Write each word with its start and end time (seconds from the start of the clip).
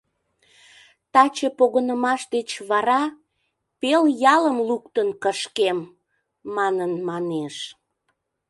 Таче 1.13 1.47
погынымаш 1.57 2.21
деч 2.35 2.49
вара, 2.69 3.01
«пел 3.81 4.03
ялым 4.35 4.57
луктын 4.67 5.09
кышкем» 5.23 5.79
манын 6.55 6.91
манеш. 7.07 7.55